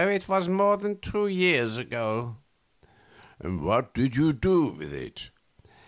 A. 0.03 0.49
More 0.49 0.77
than 0.77 0.99
two 0.99 1.27
years 1.27 1.77
ago. 1.77 2.37
Q. 3.43 3.59
What 3.59 3.93
did 3.93 4.15
you 4.15 4.33
do 4.33 4.65
with 4.69 4.91
it? 4.91 5.29